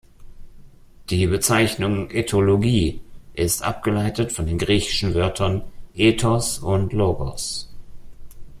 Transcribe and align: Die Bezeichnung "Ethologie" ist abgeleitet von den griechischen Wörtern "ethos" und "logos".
Die 1.11 1.27
Bezeichnung 1.27 2.09
"Ethologie" 2.09 3.01
ist 3.35 3.61
abgeleitet 3.61 4.31
von 4.31 4.47
den 4.47 4.57
griechischen 4.57 5.13
Wörtern 5.13 5.61
"ethos" 5.93 6.57
und 6.57 6.91
"logos". 6.91 7.69